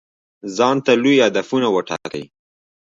ځانته 0.57 0.93
لوی 1.03 1.17
هدفونه 1.25 1.67
وټاکئ. 1.71 2.23